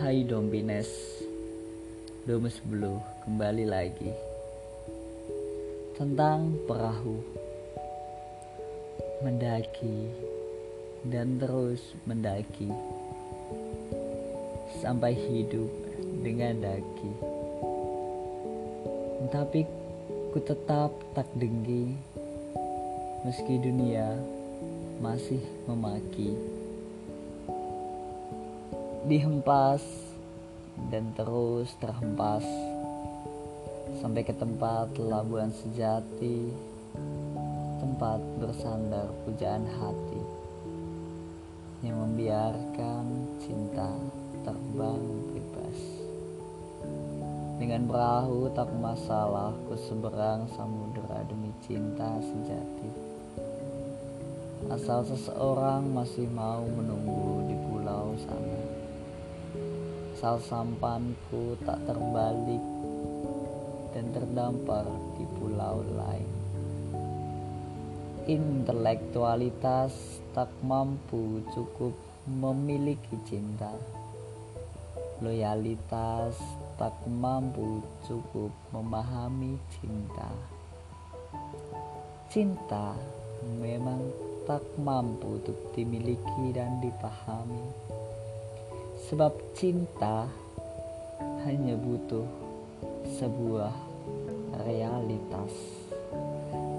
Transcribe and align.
Hai 0.00 0.24
Dombines 0.24 0.88
Domus 2.24 2.56
Blue 2.64 2.96
kembali 3.20 3.68
lagi. 3.68 4.08
Tentang 5.92 6.56
perahu. 6.64 7.20
Mendaki 9.20 10.08
Dan 11.04 11.36
terus 11.36 11.84
mendaki. 12.08 12.72
Sampai 14.80 15.12
hidup 15.12 15.68
dengan 16.24 16.64
daki. 16.64 17.12
Tapi 19.28 19.68
ku 20.32 20.40
tetap 20.40 20.96
tak 21.12 21.28
dengki. 21.36 21.92
Meski 23.28 23.60
dunia 23.60 24.16
masih 25.04 25.44
memaki 25.68 26.59
dihempas 29.08 29.80
dan 30.92 31.16
terus 31.16 31.72
terhempas 31.80 32.44
sampai 34.04 34.20
ke 34.20 34.36
tempat 34.36 34.92
labuan 35.00 35.48
sejati 35.48 36.52
tempat 37.80 38.20
bersandar 38.36 39.08
pujaan 39.24 39.64
hati 39.64 40.22
yang 41.80 41.96
membiarkan 41.96 43.04
cinta 43.40 43.88
terbang 44.44 45.04
bebas. 45.32 45.78
Dengan 47.56 47.88
perahu 47.88 48.52
tak 48.52 48.68
masalah 48.76 49.56
ku 49.64 49.80
seberang 49.80 50.44
samudera 50.52 51.24
demi 51.24 51.52
cinta 51.64 52.20
sejati. 52.20 52.88
Asal 54.68 55.08
seseorang 55.08 55.88
masih 55.88 56.28
mau 56.28 56.68
menunggu 56.68 57.48
di 57.48 57.56
pulau 57.64 58.12
sana 58.20 58.79
asal 60.20 60.36
sampanku 60.52 61.56
tak 61.64 61.80
terbalik 61.88 62.60
dan 63.96 64.04
terdampar 64.12 64.84
di 65.16 65.24
pulau 65.40 65.80
lain. 65.96 66.28
Intelektualitas 68.28 70.20
tak 70.36 70.52
mampu 70.60 71.40
cukup 71.56 71.96
memiliki 72.28 73.16
cinta. 73.24 73.72
Loyalitas 75.24 76.36
tak 76.76 77.00
mampu 77.08 77.80
cukup 78.04 78.52
memahami 78.76 79.56
cinta. 79.72 80.28
Cinta 82.28 82.92
memang 83.56 84.04
tak 84.44 84.68
mampu 84.76 85.40
untuk 85.40 85.56
dimiliki 85.72 86.52
dan 86.52 86.76
dipahami 86.84 87.96
Sebab 89.08 89.32
cinta 89.56 90.28
hanya 91.46 91.72
butuh 91.80 92.28
sebuah 93.16 93.72
realitas. 94.66 95.52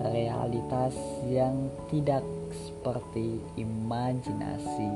Realitas 0.00 0.96
yang 1.28 1.68
tidak 1.88 2.24
seperti 2.52 3.40
imajinasi. 3.56 4.92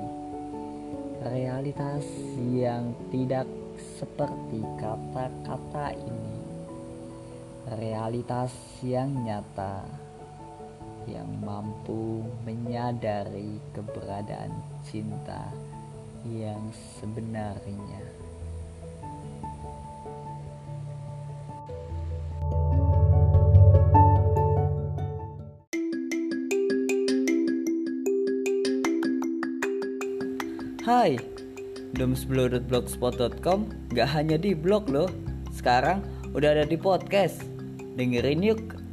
Realitas 1.25 2.05
yang 2.53 2.93
tidak 3.09 3.49
seperti 3.97 4.61
kata-kata 4.81 5.97
ini. 5.97 6.37
Realitas 7.81 8.53
yang 8.85 9.25
nyata 9.25 9.85
yang 11.05 11.29
mampu 11.45 12.25
menyadari 12.45 13.61
keberadaan 13.77 14.53
cinta 14.89 15.53
yang 16.29 16.73
sebenarnya. 17.01 18.01
Hai, 30.85 31.17
domsblog.blogspot.com 31.97 33.89
gak 33.97 34.09
hanya 34.13 34.37
di 34.37 34.53
blog 34.53 34.93
loh, 34.93 35.09
sekarang 35.49 36.05
udah 36.37 36.61
ada 36.61 36.69
di 36.69 36.77
podcast. 36.77 37.41
Dengerin 37.97 38.45
yuk! 38.45 38.84